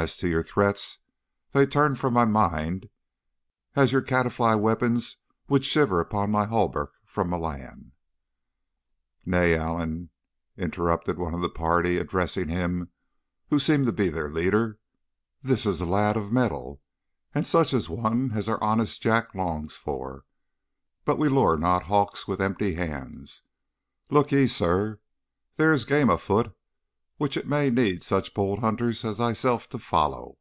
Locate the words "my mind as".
2.14-3.90